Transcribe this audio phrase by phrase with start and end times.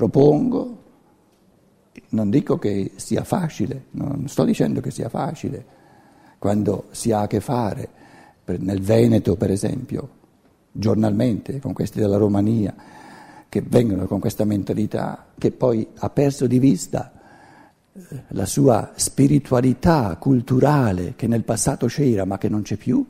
[0.00, 0.78] propongo,
[2.10, 5.62] non dico che sia facile, non sto dicendo che sia facile,
[6.38, 7.88] quando si ha a che fare,
[8.46, 10.08] nel Veneto per esempio,
[10.72, 12.74] giornalmente con questi della Romania,
[13.46, 17.12] che vengono con questa mentalità, che poi ha perso di vista
[17.92, 23.04] eh, la sua spiritualità culturale che nel passato c'era ma che non c'è più,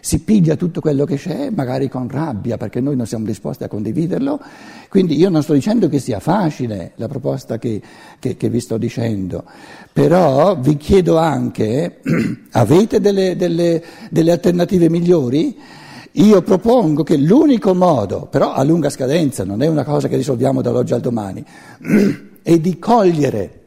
[0.00, 3.68] si piglia tutto quello che c'è, magari con rabbia, perché noi non siamo disposti a
[3.68, 4.40] condividerlo.
[4.88, 7.80] Quindi io non sto dicendo che sia facile la proposta che,
[8.18, 9.44] che, che vi sto dicendo,
[9.92, 12.00] però vi chiedo anche,
[12.52, 15.56] avete delle, delle, delle alternative migliori?
[16.12, 20.62] Io propongo che l'unico modo, però a lunga scadenza, non è una cosa che risolviamo
[20.62, 21.44] dall'oggi al domani,
[22.42, 23.64] è di cogliere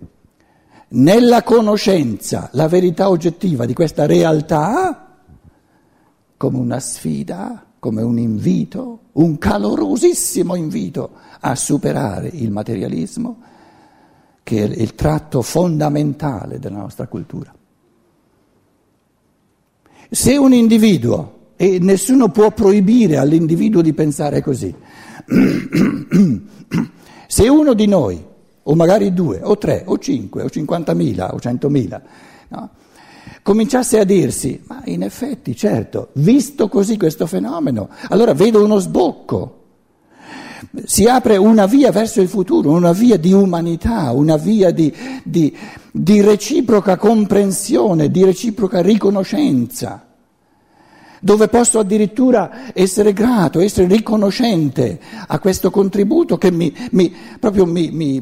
[0.94, 5.11] nella conoscenza la verità oggettiva di questa realtà
[6.42, 13.38] come una sfida, come un invito, un calorosissimo invito a superare il materialismo,
[14.42, 17.54] che è il tratto fondamentale della nostra cultura.
[20.10, 24.74] Se un individuo, e nessuno può proibire all'individuo di pensare così,
[27.28, 28.26] se uno di noi,
[28.64, 32.02] o magari due, o tre, o cinque, o cinquantamila, o centomila,
[32.48, 32.70] no?
[33.42, 39.58] Cominciasse a dirsi, ma in effetti, certo, visto così questo fenomeno, allora vedo uno sbocco.
[40.86, 44.94] Si apre una via verso il futuro, una via di umanità, una via di,
[45.24, 45.56] di,
[45.92, 50.06] di reciproca comprensione, di reciproca riconoscenza
[51.24, 57.92] dove posso addirittura essere grato, essere riconoscente a questo contributo che mi, mi, proprio mi,
[57.92, 58.20] mi,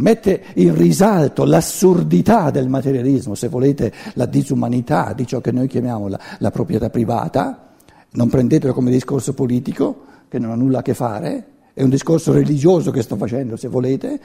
[0.00, 6.08] mette in risalto l'assurdità del materialismo, se volete la disumanità di ciò che noi chiamiamo
[6.08, 7.72] la, la proprietà privata,
[8.12, 12.32] non prendetelo come discorso politico, che non ha nulla a che fare, è un discorso
[12.32, 14.20] religioso che sto facendo, se volete.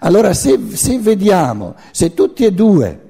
[0.00, 3.04] Allora, se, se vediamo, se tutti e due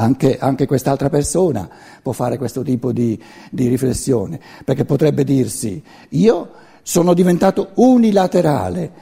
[0.00, 1.68] anche, anche, quest'altra persona
[2.02, 3.20] può fare questo tipo di,
[3.50, 6.50] di, riflessione, perché potrebbe dirsi, io
[6.82, 8.92] sono diventato unilaterale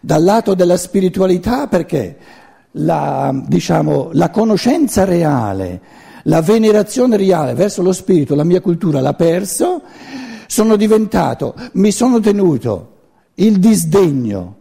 [0.00, 2.16] dal lato della spiritualità perché
[2.72, 5.80] la, diciamo, la conoscenza reale,
[6.24, 9.82] la venerazione reale verso lo spirito, la mia cultura l'ha perso,
[10.46, 12.96] sono diventato, mi sono tenuto
[13.34, 14.56] il disdegno,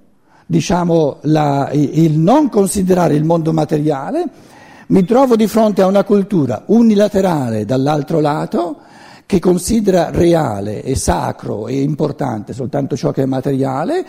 [0.45, 4.25] diciamo, la, il non considerare il mondo materiale,
[4.87, 8.77] mi trovo di fronte a una cultura unilaterale dall'altro lato
[9.25, 14.05] che considera reale e sacro e importante soltanto ciò che è materiale,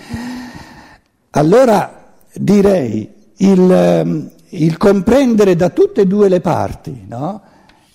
[1.31, 7.43] allora direi il, ehm, il comprendere da tutte e due le parti, no?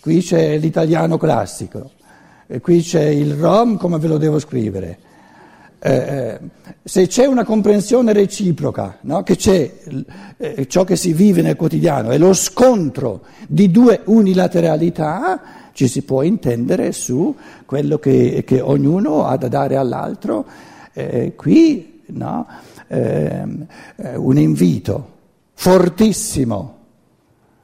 [0.02, 1.92] qui c'è l'italiano classico,
[2.62, 5.03] qui c'è il rom come ve lo devo scrivere.
[5.86, 6.40] Eh, eh,
[6.82, 9.22] se c'è una comprensione reciproca, no?
[9.24, 9.70] che c'è
[10.38, 15.42] eh, ciò che si vive nel quotidiano e lo scontro di due unilateralità,
[15.74, 17.36] ci si può intendere su
[17.66, 20.46] quello che, che ognuno ha da dare all'altro.
[20.94, 22.48] Eh, qui no?
[22.88, 23.68] Ehm,
[23.98, 25.12] eh, un invito
[25.54, 26.78] fortissimo,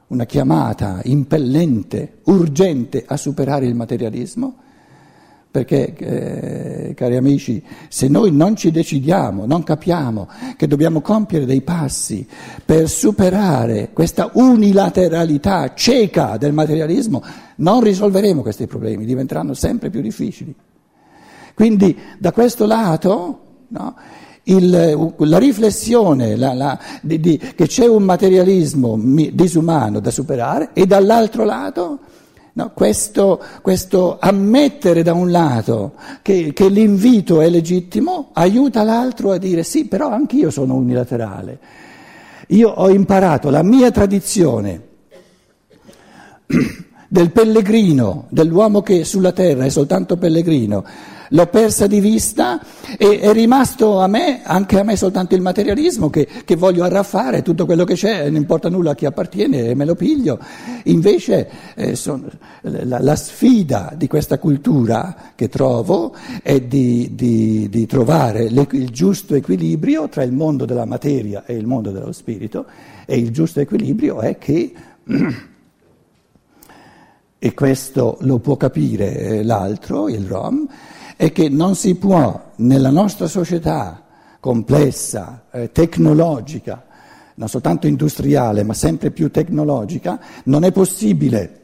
[0.08, 4.56] una chiamata impellente, urgente a superare il materialismo
[5.50, 11.62] perché, eh, cari amici, se noi non ci decidiamo, non capiamo che dobbiamo compiere dei
[11.62, 12.26] passi
[12.64, 17.22] per superare questa unilateralità cieca del materialismo,
[17.56, 20.54] non risolveremo questi problemi, diventeranno sempre più difficili.
[21.54, 23.96] Quindi da questo lato no,
[24.44, 28.98] il, la riflessione la, la, di, di, che c'è un materialismo
[29.32, 31.98] disumano da superare e dall'altro lato
[32.60, 39.38] No, questo, questo, ammettere da un lato che, che, l'invito è legittimo aiuta l'altro a
[39.38, 41.58] dire sì, però anch'io sono unilaterale.
[42.48, 44.88] Io ho imparato la mia tradizione
[47.08, 50.84] del pellegrino, dell'uomo che sulla terra è soltanto pellegrino,
[51.32, 52.60] l'ho persa di vista
[52.96, 57.42] e è rimasto a me, anche a me soltanto il materialismo che, che voglio arraffare,
[57.42, 60.38] tutto quello che c'è, non importa nulla a chi appartiene e me lo piglio.
[60.84, 62.28] Invece eh, son,
[62.62, 69.34] la, la, sfida di questa cultura che trovo è di, di, di trovare il giusto
[69.34, 72.66] equilibrio tra il mondo della materia e il mondo dello spirito
[73.06, 74.72] e il giusto equilibrio è che
[77.42, 80.68] e questo lo può capire eh, l'altro, il Rom,
[81.20, 84.04] è che non si può nella nostra società
[84.40, 86.82] complessa, eh, tecnologica,
[87.34, 91.60] non soltanto industriale, ma sempre più tecnologica, non è possibile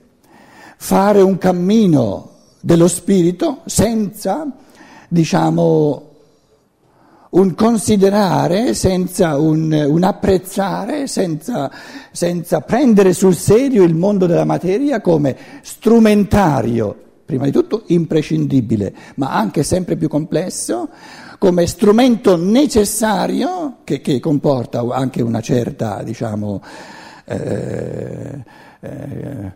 [0.76, 4.46] fare un cammino dello spirito senza,
[5.08, 6.10] diciamo,
[7.30, 11.70] un considerare senza un, un apprezzare, senza,
[12.12, 19.32] senza prendere sul serio il mondo della materia come strumentario, prima di tutto imprescindibile, ma
[19.34, 20.88] anche sempre più complesso,
[21.38, 26.62] come strumento necessario che, che comporta anche una certa, diciamo,
[27.26, 28.44] eh,
[28.80, 29.52] eh,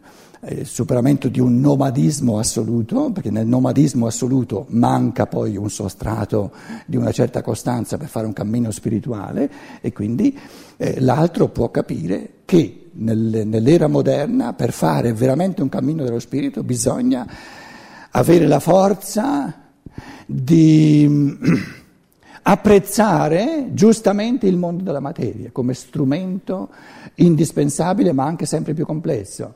[0.48, 6.52] il superamento di un nomadismo assoluto, perché nel nomadismo assoluto manca poi un sostrato
[6.86, 9.50] di una certa costanza per fare un cammino spirituale
[9.82, 10.36] e quindi
[10.78, 16.62] eh, l'altro può capire che nel, nell'era moderna per fare veramente un cammino dello spirito
[16.62, 17.26] bisogna
[18.10, 19.54] avere la forza
[20.24, 21.36] di
[22.42, 26.70] apprezzare giustamente il mondo della materia come strumento
[27.16, 29.54] indispensabile ma anche sempre più complesso.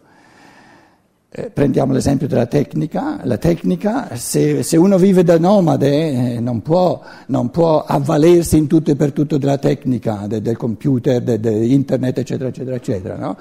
[1.36, 6.62] Eh, prendiamo l'esempio della tecnica, la tecnica se, se uno vive da nomade eh, non,
[6.62, 11.40] può, non, può, avvalersi in tutto e per tutto della tecnica, de, del computer, di
[11.40, 13.16] de internet eccetera eccetera eccetera.
[13.16, 13.36] No?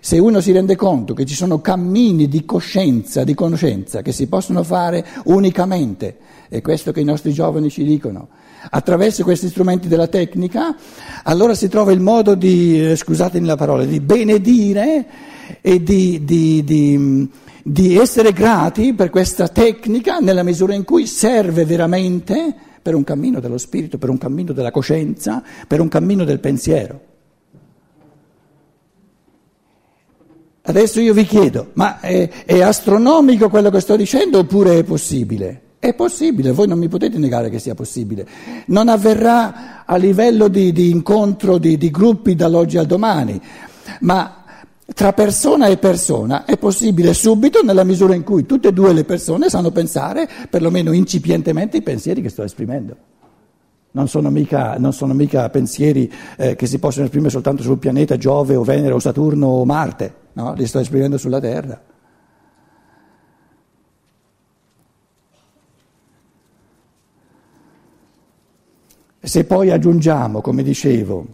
[0.00, 4.26] Se uno si rende conto che ci sono cammini di coscienza, di conoscenza che si
[4.26, 6.18] possono fare unicamente,
[6.50, 8.28] è questo che i nostri giovani ci dicono,
[8.68, 10.76] attraverso questi strumenti della tecnica,
[11.22, 16.64] allora si trova il modo di, eh, scusatemi la parola, di benedire e di, di,
[16.64, 17.28] di,
[17.62, 22.54] di essere grati per questa tecnica nella misura in cui serve veramente
[22.84, 27.12] per un cammino dello spirito, per un cammino della coscienza, per un cammino del pensiero.
[30.66, 35.60] Adesso io vi chiedo, ma è, è, astronomico quello che sto dicendo oppure è possibile?
[35.78, 38.26] È possibile, voi non mi potete negare che sia possibile.
[38.66, 43.38] Non avverrà a livello di, di incontro di, di gruppi dall'oggi al domani,
[44.00, 44.43] ma
[44.92, 49.04] tra persona e persona è possibile subito nella misura in cui tutte e due le
[49.04, 52.96] persone sanno pensare, perlomeno incipientemente, i pensieri che sto esprimendo.
[53.92, 58.16] Non sono mica, non sono mica pensieri eh, che si possono esprimere soltanto sul pianeta
[58.18, 60.52] Giove o Venere o Saturno o Marte, no?
[60.54, 61.80] li sto esprimendo sulla Terra.
[69.20, 71.26] Se poi aggiungiamo, come dicevo,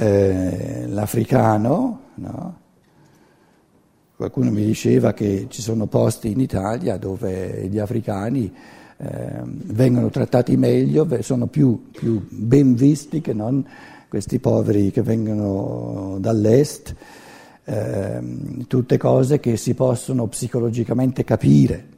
[0.00, 2.56] eh, l'africano, no?
[4.14, 8.52] qualcuno mi diceva che ci sono posti in Italia dove gli africani
[8.96, 13.66] eh, vengono trattati meglio, sono più, più, ben visti che non
[14.08, 16.94] questi poveri che vengono dall'est,
[17.64, 18.20] eh,
[18.68, 21.97] tutte cose che si possono psicologicamente capire.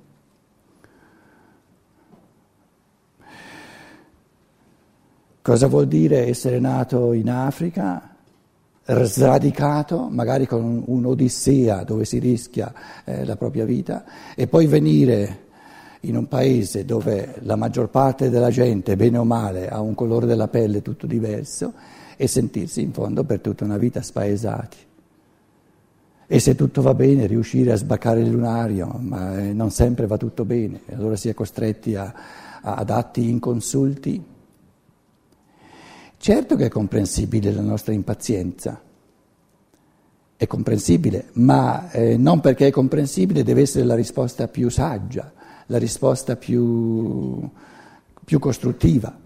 [5.42, 8.14] Cosa vuol dire essere nato in Africa,
[8.84, 14.04] sradicato, magari con un'odissea dove si rischia eh, la propria vita,
[14.34, 15.48] e poi venire
[16.00, 20.26] in un paese dove la maggior parte della gente, bene o male, ha un colore
[20.26, 21.72] della pelle tutto diverso
[22.18, 24.76] e sentirsi in fondo per tutta una vita spaesati.
[26.26, 30.18] E se tutto va bene, riuscire a sbaccare il lunario, ma eh, non sempre va
[30.18, 32.12] tutto bene, allora si è costretti a,
[32.60, 34.29] a, ad atti inconsulti
[36.22, 38.78] Certo che è comprensibile la nostra impazienza,
[40.36, 45.32] è comprensibile, ma eh, non perché è comprensibile deve essere la risposta più saggia,
[45.64, 47.48] la risposta più,
[48.22, 49.18] più costruttiva.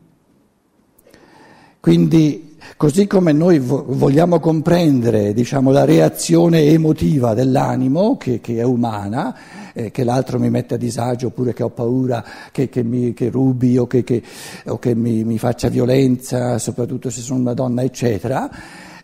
[1.85, 8.63] Quindi, così come noi vo- vogliamo comprendere diciamo, la reazione emotiva dell'animo, che, che è
[8.63, 9.37] umana,
[9.75, 13.29] eh, che l'altro mi mette a disagio oppure che ho paura che, che, mi, che
[13.29, 14.23] rubi o che,
[14.65, 18.49] o mi, mi, faccia violenza, soprattutto se sono una donna, eccetera,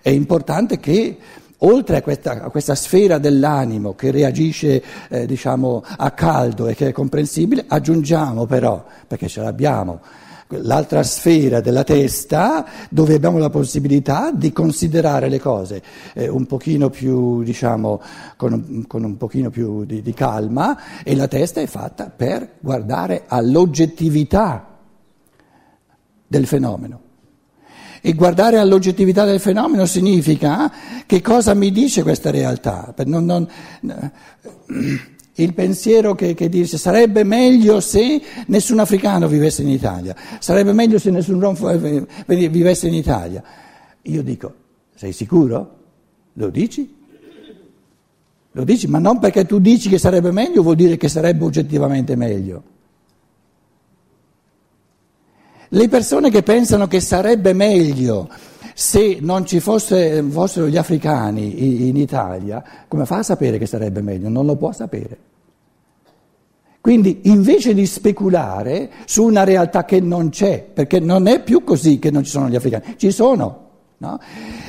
[0.01, 1.19] è importante che
[1.59, 6.89] oltre a questa, a questa sfera dell'animo che reagisce eh, diciamo, a caldo e che
[6.89, 10.01] è comprensibile, aggiungiamo però, perché ce l'abbiamo,
[10.50, 15.83] l'altra sfera della testa dove abbiamo la possibilità di considerare le cose
[16.14, 18.00] eh, un pochino più, diciamo,
[18.37, 23.25] con, con un pochino più di, di calma e la testa è fatta per guardare
[23.26, 24.78] all'oggettività
[26.26, 27.09] del fenomeno.
[28.02, 30.73] E guardare all'oggettività del fenomeno significa
[31.04, 32.95] che cosa mi dice questa realtà.
[33.04, 33.47] Non, non,
[35.43, 40.99] il pensiero che, che, dice sarebbe meglio se nessun africano vivesse in Italia, sarebbe meglio
[40.99, 41.57] se nessun rom
[42.27, 43.43] vivesse in Italia.
[44.03, 44.55] Io dico,
[44.95, 45.77] sei sicuro?
[46.35, 46.99] Lo dici?
[48.53, 52.17] Lo dici, ma non perché tu dici che sarebbe meglio vuol dire che sarebbe oggettivamente
[52.17, 52.63] meglio.
[55.69, 58.29] Le persone che pensano che sarebbe meglio
[58.75, 64.01] se non ci fosse, fossero gli africani in Italia, come fa a sapere che sarebbe
[64.01, 64.29] meglio?
[64.29, 65.30] Non lo può sapere.
[66.81, 71.99] Quindi invece di speculare su una realtà che non c'è, perché non è più così
[71.99, 73.69] che non ci sono gli africani, ci sono.
[73.99, 74.19] No?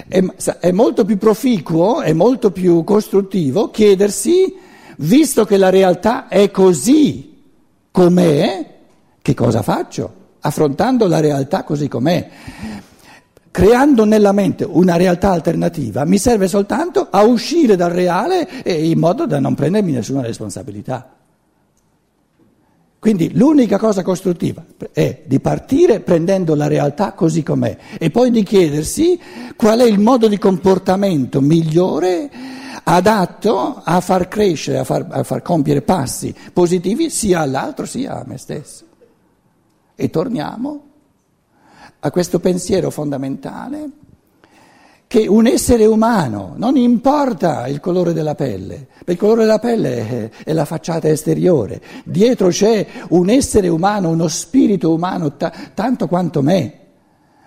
[0.08, 0.22] È,
[0.60, 4.54] è molto più proficuo, è molto più costruttivo chiedersi,
[4.98, 7.40] visto che la realtà è così
[7.92, 8.70] com'è,
[9.22, 10.20] che cosa faccio?
[10.42, 12.30] Affrontando la realtà così com'è
[13.52, 19.28] creando nella mente una realtà alternativa, mi serve soltanto a uscire dal reale in modo
[19.28, 21.21] da non prendermi nessuna responsabilità.
[23.02, 28.44] Quindi l'unica cosa costruttiva è di partire prendendo la realtà così com'è e poi di
[28.44, 29.20] chiedersi
[29.56, 32.30] qual è il modo di comportamento migliore
[32.84, 38.24] adatto a far crescere, a far, a far compiere passi positivi sia all'altro sia a
[38.24, 38.86] me stesso.
[39.96, 40.84] E torniamo
[42.02, 43.90] a questo pensiero fondamentale
[45.12, 50.32] che un essere umano, non importa il colore della pelle, perché il colore della pelle
[50.42, 56.42] è, la facciata esteriore, dietro c'è un essere umano, uno spirito umano t- tanto quanto
[56.42, 56.80] me,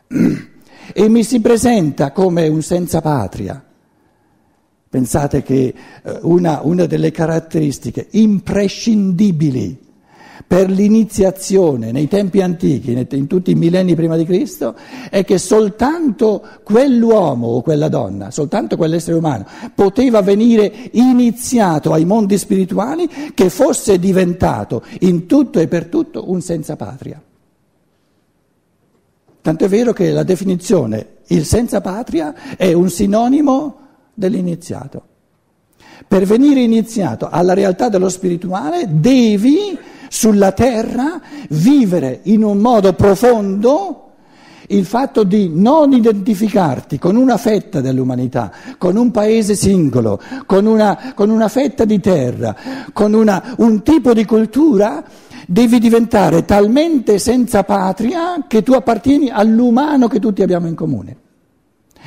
[0.92, 3.64] e mi si presenta come un senza patria.
[4.86, 9.83] Pensate che eh, una, una delle caratteristiche imprescindibili
[10.54, 14.76] per l'iniziazione nei tempi antichi, in tutti i millenni prima di Cristo,
[15.10, 19.44] è che soltanto quell'uomo o quella donna, soltanto quell'essere umano
[19.74, 26.40] poteva venire iniziato ai mondi spirituali che fosse diventato in tutto e per tutto un
[26.40, 27.20] senza patria.
[29.40, 33.78] Tanto è vero che la definizione il senza patria è un sinonimo
[34.14, 35.02] dell'iniziato.
[36.06, 44.04] Per venire iniziato alla realtà dello spirituale devi sulla terra vivere in un modo profondo
[44.68, 51.12] il fatto di non identificarti con una fetta dell'umanità, con un paese singolo, con una,
[51.14, 52.56] con una fetta di terra,
[52.92, 55.04] con una, un tipo di cultura,
[55.46, 61.16] devi diventare talmente senza patria che tu appartieni all'umano che tutti abbiamo in comune.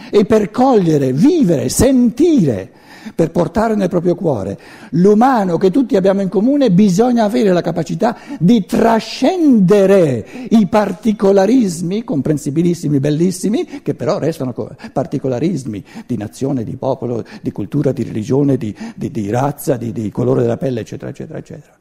[0.10, 2.72] E per cogliere, vivere, sentire
[3.16, 4.58] per portare nel proprio cuore
[4.92, 13.00] l'umano che tutti abbiamo in comune, bisogna avere la capacità di trascendere i particolarismi, comprensibilissimi,
[13.00, 14.54] bellissimi, che però restano
[14.92, 20.10] particolarismi di nazione, di popolo, di cultura, di religione, di, di, di razza, di, di
[20.12, 21.76] colore della pelle, eccetera, eccetera, eccetera.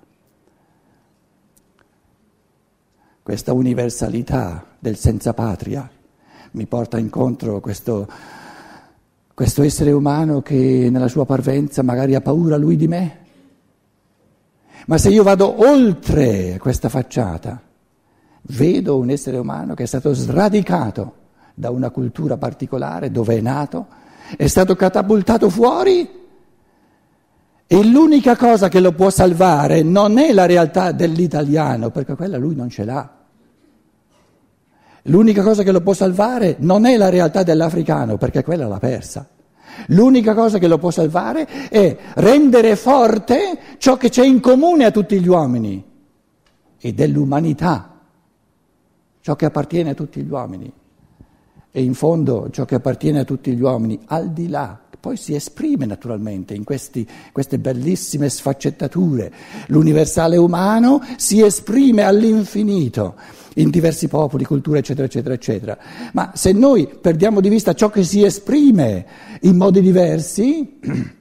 [3.22, 5.90] Questa universalità del senza patria
[6.52, 8.06] mi porta incontro questo
[9.36, 13.18] questo essere umano che nella sua parvenza magari ha paura lui di me.
[14.86, 17.60] Ma se io vado oltre questa facciata,
[18.40, 21.14] vedo un essere umano che è stato sradicato
[21.52, 23.88] da una cultura particolare dove è nato,
[24.38, 26.08] è stato catapultato fuori
[27.66, 32.54] e l'unica cosa che lo può salvare non è la realtà dell'italiano, perché quella lui
[32.54, 33.15] non ce l'ha.
[35.06, 39.28] L'unica cosa che lo può salvare non è la realtà dell'africano, perché quella l'ha persa.
[39.88, 44.90] L'unica cosa che lo può salvare è rendere forte ciò che c'è in comune a
[44.90, 45.84] tutti gli uomini
[46.78, 48.00] e dell'umanità,
[49.20, 50.72] ciò che appartiene a tutti gli uomini.
[51.70, 55.36] E in fondo ciò che appartiene a tutti gli uomini, al di là poi si
[55.36, 59.32] esprime naturalmente in questi, queste bellissime sfaccettature.
[59.68, 63.14] L'universale umano si esprime all'infinito
[63.56, 65.78] in diversi popoli, culture, eccetera, eccetera, eccetera.
[66.12, 69.06] Ma se noi perdiamo di vista ciò che si esprime
[69.42, 70.78] in modi diversi,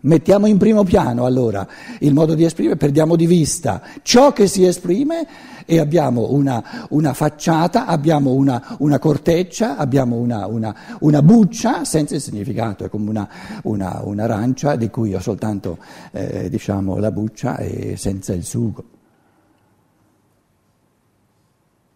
[0.00, 1.66] mettiamo in primo piano allora
[2.00, 5.26] il modo di esprimere, perdiamo di vista ciò che si esprime
[5.70, 12.22] e abbiamo una, una facciata, abbiamo una, una corteccia, abbiamo una, una, buccia senza il
[12.22, 13.28] significato, è come
[13.64, 15.76] un'arancia di cui ho soltanto
[16.12, 18.97] eh, diciamo, la buccia e senza il sugo.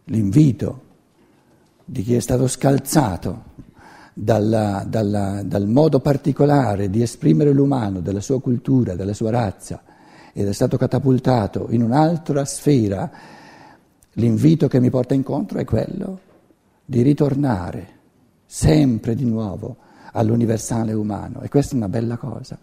[0.05, 0.81] L'invito
[1.85, 3.51] di chi è stato scalzato
[4.15, 9.83] dalla, dalla, dal modo particolare di esprimere l'umano, della sua cultura, della sua razza,
[10.33, 13.11] ed è stato catapultato in un'altra sfera,
[14.17, 16.21] L'invito che mi porta incontro è quello
[16.85, 18.01] di ritornare
[18.45, 19.77] sempre di nuovo
[20.13, 21.41] all'universale umano.
[21.41, 22.59] E questa è una bella cosa,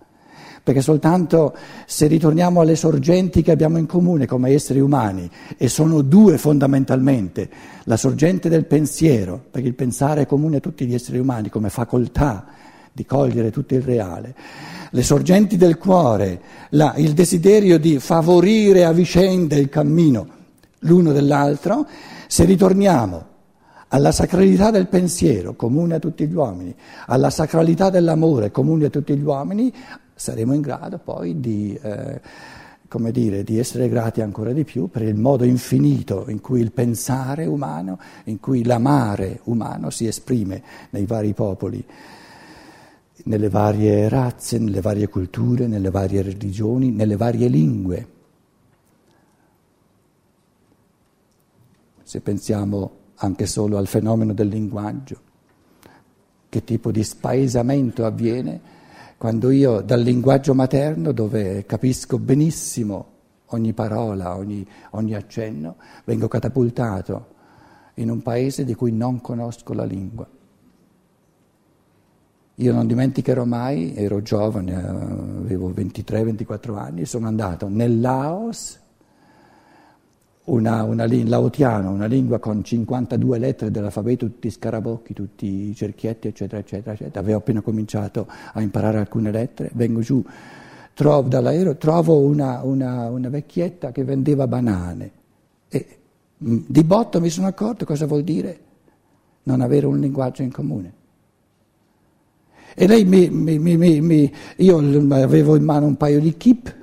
[0.63, 1.55] perché soltanto
[1.85, 7.49] se ritorniamo alle sorgenti che abbiamo in comune come esseri umani, e sono due fondamentalmente,
[7.85, 11.69] la sorgente del pensiero, perché il pensare è comune a tutti gli esseri umani come
[11.69, 12.45] facoltà
[12.91, 14.35] di cogliere tutto il reale,
[14.91, 16.41] le sorgenti del cuore,
[16.71, 20.37] la, il desiderio di favorire a vicenda il cammino
[20.79, 21.85] l'uno dell'altro,
[22.27, 23.25] se ritorniamo
[23.89, 26.75] alla sacralità del pensiero comune a tutti gli uomini,
[27.07, 29.73] alla sacralità dell'amore comune a tutti gli uomini,
[30.19, 32.19] saremo in grado poi di, eh,
[33.11, 37.45] dire, di essere grati ancora di più per il modo infinito in cui il pensare
[37.45, 41.83] umano, in cui l'amare umano si esprime nei vari popoli,
[43.23, 48.07] nelle varie razze, nelle varie culture, nelle varie religioni, nelle varie lingue.
[52.03, 55.21] Se pensiamo anche solo al fenomeno del linguaggio,
[56.49, 58.77] che tipo di spaesamento avviene
[59.19, 63.07] quando io dal linguaggio materno, dove capisco benissimo
[63.47, 67.27] ogni parola, ogni, ogni accenno, vengo catapultato
[67.95, 70.25] in un paese di cui non conosco la lingua.
[72.55, 78.79] Io non dimenticherò mai, ero giovane, avevo 23-24 anni, sono andato nel Laos
[80.53, 86.93] una, una, laotiano, una lingua con 52 lettere dell'alfabeto, tutti scarabocchi, tutti cerchietti, eccetera, eccetera,
[86.93, 87.19] eccetera.
[87.19, 90.23] Avevo appena cominciato a imparare alcune lettere, vengo giù,
[90.93, 95.11] trovo dall'aereo, trovo una, una, una vecchietta che vendeva banane
[95.69, 95.97] e
[96.43, 98.59] mm, di botto mi sono accorto cosa vuol dire
[99.43, 100.93] non avere un linguaggio in comune.
[102.75, 106.77] E lei mi, mi, mi, mi io avevo in mano un paio di kip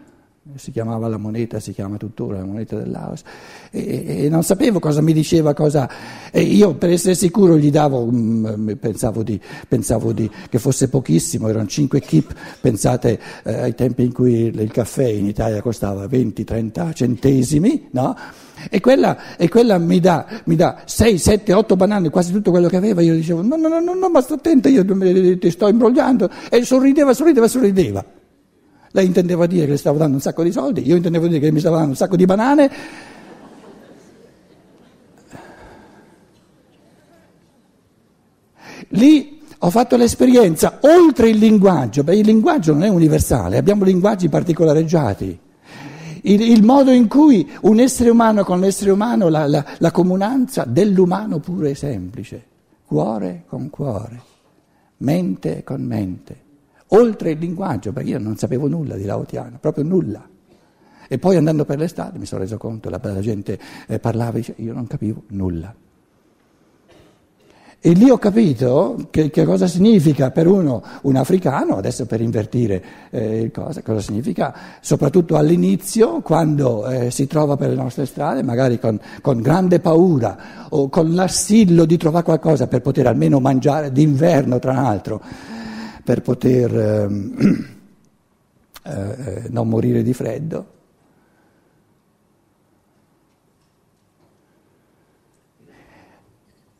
[0.57, 3.23] si chiamava la moneta, si chiama tuttora la moneta del Laos,
[3.71, 5.89] e, e non sapevo cosa mi diceva, cosa,
[6.31, 11.49] e io per essere sicuro gli davo, mm, pensavo, di, pensavo di, che fosse pochissimo,
[11.49, 16.93] erano 5 kip, pensate eh, ai tempi in cui il caffè in Italia costava 20-30
[16.95, 18.17] centesimi, no?
[18.71, 22.69] E quella, e quella mi, dà, mi, dà, 6, 7, 8 banane, quasi tutto quello
[22.69, 24.85] che aveva, io dicevo no, no, no, no, ma sto attento, io
[25.39, 28.16] ti sto imbrogliando, e sorrideva, sorrideva, sorrideva.
[28.97, 31.53] Lei intendeva dire che le stavo dando un sacco di soldi, io intendevo dire che
[31.53, 32.71] mi stavo dando un sacco di banane.
[38.89, 44.31] Lì ho fatto l'esperienza, oltre il linguaggio, beh il linguaggio non è universale, abbiamo linguaggi
[44.31, 45.41] particolareggiati.
[46.23, 50.65] Il, il modo in cui un essere umano con l'essere umano, la, la, la comunanza
[50.67, 52.43] dell'umano puro e semplice,
[52.87, 54.23] cuore con cuore,
[54.97, 56.45] mente con mente
[56.89, 60.29] oltre il linguaggio, perché io non sapevo nulla di laotiano, proprio nulla.
[61.09, 64.39] E poi andando per le strade mi sono reso conto, la, la gente eh, parlava
[64.39, 65.75] e io non capivo nulla.
[67.79, 72.83] E lì ho capito che, che, cosa significa per uno un africano, adesso per invertire
[73.11, 78.81] eh, cosa, cosa significa, soprattutto all'inizio, quando eh, si trova per le nostre strade, magari
[78.81, 84.59] con, con, grande paura o con l'assillo di trovare qualcosa per poter almeno mangiare d'inverno,
[84.59, 85.21] tra l'altro
[86.07, 87.67] per poter ehm,
[88.85, 90.75] eh, non morire di freddo.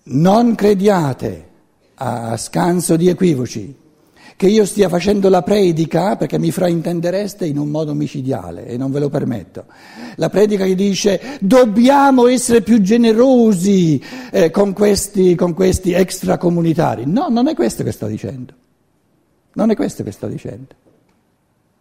[0.05, 1.49] Non crediate,
[1.95, 3.77] a scanso di equivoci,
[4.37, 8.93] che io stia facendo la predica perché mi fraintendereste in un modo micidiale e non
[8.93, 9.65] ve lo permetto.
[10.15, 17.03] La predica che dice dobbiamo essere più generosi eh, con, questi, con questi extracomunitari.
[17.07, 18.55] No, non è questo che sto dicendo.
[19.57, 20.75] Non è questo che sto dicendo.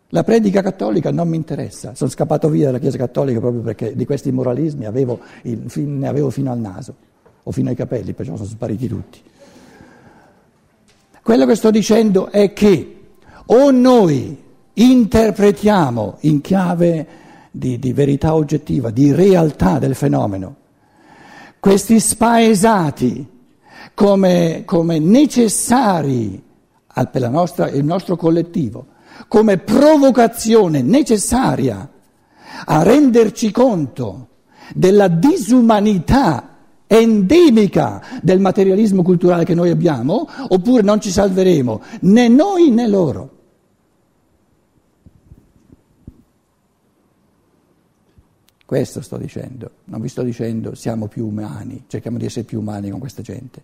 [0.10, 4.06] La predica cattolica non mi interessa, sono scappato via dalla Chiesa cattolica proprio perché di
[4.06, 6.96] questi moralismi avevo il, ne avevo fino al naso
[7.44, 9.22] o fino ai capelli, perciò sono spariti tutti.
[11.22, 13.02] Quello che sto dicendo è che
[13.48, 17.08] o noi interpretiamo in chiave
[17.52, 20.56] di, di verità oggettiva, di realtà del fenomeno,
[21.60, 23.28] questi spaesati
[23.94, 26.45] come, come necessari
[27.04, 28.88] per nostra, il nostro collettivo,
[29.28, 31.90] come provocazione necessaria
[32.66, 34.30] a renderci conto
[34.74, 36.56] della disumanità
[36.88, 43.34] endemica del materialismo culturale che noi abbiamo, oppure non ci salveremo né noi né loro.
[48.66, 52.90] Questo sto dicendo, non vi sto dicendo siamo più umani, cerchiamo di essere più umani
[52.90, 53.62] con questa gente.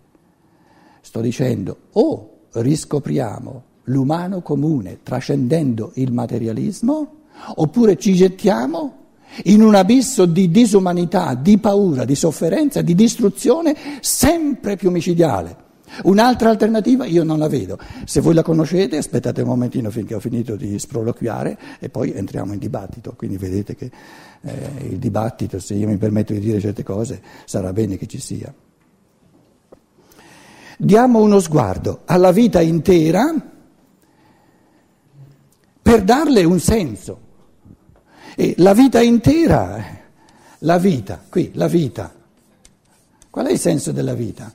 [1.00, 7.20] Sto dicendo o oh, riscopriamo l'umano comune trascendendo il materialismo
[7.56, 8.98] oppure ci gettiamo
[9.44, 15.56] in un abisso di disumanità, di paura, di sofferenza, di distruzione sempre più micidiale.
[16.04, 17.78] Un'altra alternativa io non la vedo.
[18.04, 22.52] Se voi la conoscete, aspettate un momentino finché ho finito di sproloquiare e poi entriamo
[22.54, 23.14] in dibattito.
[23.14, 23.90] Quindi vedete che
[24.42, 28.20] eh, il dibattito, se io mi permetto di dire certe cose, sarà bene che ci
[28.20, 28.52] sia
[30.84, 33.32] diamo uno sguardo alla vita intera
[35.80, 37.20] per darle un senso.
[38.34, 39.84] E la vita intera,
[40.58, 42.12] la vita, qui, la vita.
[43.30, 44.52] Qual è il senso della vita?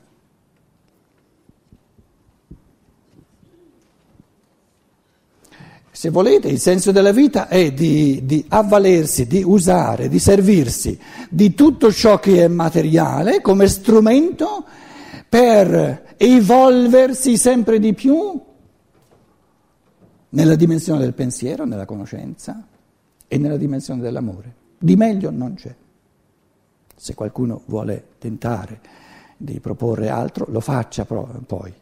[5.90, 11.54] Se volete, il senso della vita è di, di, avvalersi, di usare, di servirsi di
[11.54, 14.64] tutto ciò che è materiale come strumento
[15.28, 18.40] per evolversi sempre di più
[20.30, 22.66] nella dimensione del pensiero, nella conoscenza
[23.26, 24.54] e nella dimensione dell'amore.
[24.78, 25.74] Di meglio non c'è.
[26.94, 28.80] Se qualcuno vuole tentare
[29.36, 31.72] di proporre altro, lo faccia poi.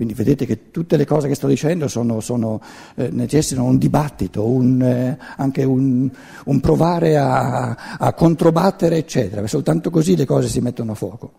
[0.00, 2.58] Quindi vedete che tutte le cose che sto dicendo sono, sono,
[2.94, 6.10] eh, necessitano un dibattito, un, eh, anche un,
[6.44, 9.46] un provare a, a, controbattere, eccetera.
[9.46, 11.32] Soltanto così le cose si mettono a fuoco.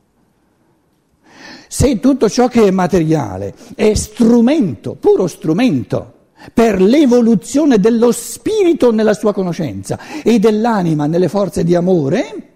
[1.73, 6.15] Se tutto ciò che è materiale è strumento, puro strumento,
[6.53, 12.49] per l'evoluzione dello spirito nella sua conoscenza e dell'anima nelle forze di amore,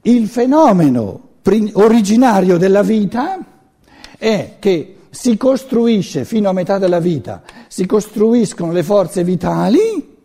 [0.00, 1.20] il fenomeno
[1.74, 3.38] originario della vita
[4.16, 10.16] è che si costruisce fino a metà della vita, si costruiscono le forze vitali,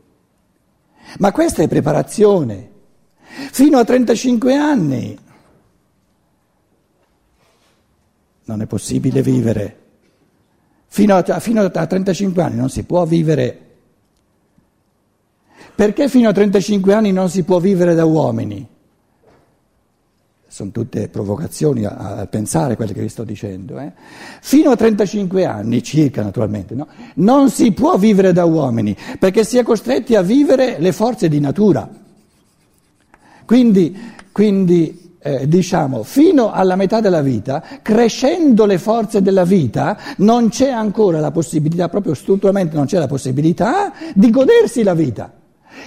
[1.18, 2.70] ma questa è preparazione.
[3.52, 5.24] Fino a 35 anni
[8.46, 9.80] non è possibile vivere.
[10.88, 13.60] Fino a, fino a 35 anni non si può vivere.
[15.76, 18.74] Perché fino a 35 anni non si può vivere da uomini?
[20.56, 23.92] sono tutte provocazioni a, a, pensare quelle che vi sto dicendo, eh?
[24.40, 26.88] fino a 35 anni circa naturalmente, no?
[27.16, 31.42] non si può vivere da uomini perché si è costretti a vivere le forze di
[31.42, 31.90] natura.
[33.44, 34.00] Quindi,
[34.32, 40.70] quindi eh, diciamo, fino alla metà della vita, crescendo le forze della vita, non c'è
[40.70, 45.34] ancora la possibilità, proprio strutturalmente non c'è la possibilità di godersi la vita.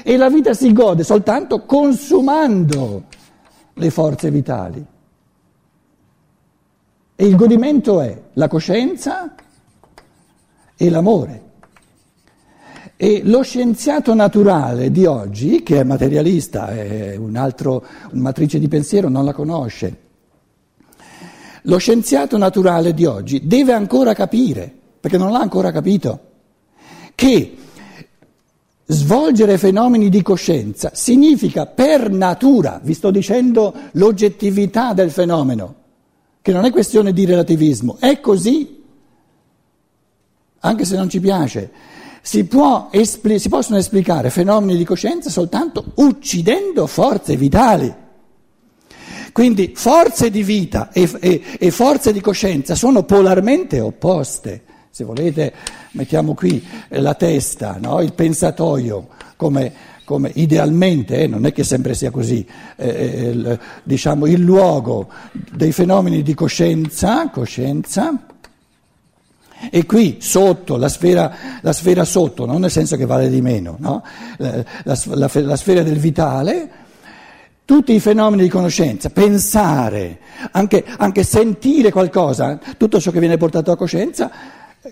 [0.02, 3.04] E la vita si gode soltanto consumando
[3.74, 4.84] le forze vitali.
[7.14, 9.34] E il godimento è la coscienza
[10.76, 11.42] e l'amore.
[13.00, 18.66] E lo scienziato naturale di oggi, che è materialista, è un altro, una matrice di
[18.66, 19.96] pensiero, non la conosce.
[21.62, 26.20] Lo scienziato naturale di oggi deve ancora capire, perché non l'ha ancora capito,
[27.14, 27.56] che
[28.90, 35.74] Svolgere fenomeni di coscienza significa per natura, vi sto dicendo l'oggettività del fenomeno,
[36.40, 38.82] che non è questione di relativismo, è così,
[40.60, 41.70] anche se non ci piace.
[42.28, 47.90] Si, può, si possono esplicare fenomeni di coscienza soltanto uccidendo forze vitali.
[49.32, 54.62] Quindi forze di vita e, e, e forze di coscienza sono polarmente opposte.
[54.90, 55.54] Se volete
[55.92, 58.02] mettiamo qui eh, la testa, no?
[58.02, 59.72] il pensatoio, come,
[60.04, 65.08] come idealmente, eh, non è che sempre sia così, eh, eh il, diciamo il luogo
[65.32, 68.27] dei fenomeni di coscienza, coscienza
[69.70, 73.76] e qui sotto, la sfera, la sfera, sotto, non nel senso che vale di meno,
[73.78, 74.02] no?
[74.36, 74.98] la, la,
[75.32, 76.70] la, sfera del vitale,
[77.64, 80.20] tutti i fenomeni di conoscenza, pensare,
[80.52, 84.30] anche, anche, sentire qualcosa, tutto ciò che viene portato a coscienza,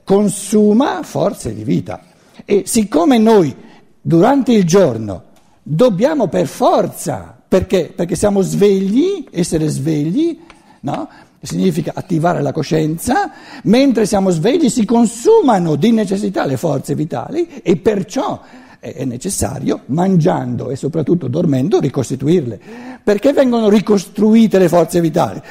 [0.05, 2.02] consuma forze di vita.
[2.44, 3.55] E siccome noi
[4.00, 5.22] durante il giorno
[5.62, 10.38] dobbiamo per forza, perché, perché siamo svegli, essere svegli,
[10.81, 11.09] no?
[11.40, 13.31] Significa attivare la coscienza,
[13.64, 18.40] mentre siamo svegli si consumano di necessità le forze vitali e perciò
[18.79, 22.61] è necessario, mangiando e soprattutto dormendo, ricostituirle.
[23.03, 25.42] Perché vengono ricostruite le forze vitali?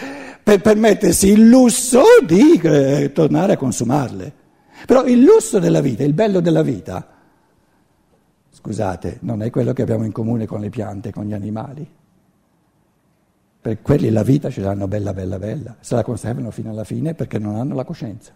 [0.45, 4.31] per permettersi il lusso di eh, tornare a consumarle.
[4.85, 7.07] Però il lusso della vita, il bello della vita,
[8.51, 11.89] scusate, non è quello che abbiamo in comune con le piante, con gli animali.
[13.65, 17.15] Per quelli la vita ce l'hanno bella, bella, bella, se la conservano fino alla fine
[17.15, 18.31] perché non hanno la coscienza.